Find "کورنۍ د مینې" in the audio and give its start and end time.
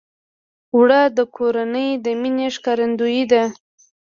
1.35-2.47